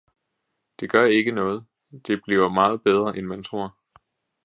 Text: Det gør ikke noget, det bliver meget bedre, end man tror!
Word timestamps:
Det 0.79 0.89
gør 0.89 1.05
ikke 1.05 1.31
noget, 1.31 1.65
det 2.07 2.21
bliver 2.23 2.49
meget 2.49 2.83
bedre, 2.83 3.17
end 3.17 3.25
man 3.25 3.43
tror! 3.43 3.77